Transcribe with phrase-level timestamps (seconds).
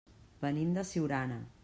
[0.45, 1.39] Venim de Siurana.